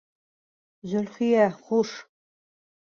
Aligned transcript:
Зөлхиә, 0.93 1.47
хуш! 1.61 1.95